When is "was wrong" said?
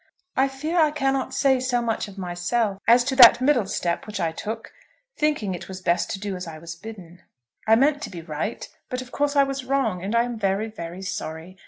9.43-10.03